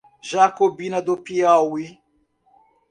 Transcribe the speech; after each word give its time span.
Jacobina 0.29 0.99
do 0.99 1.15
Piauí 1.17 2.01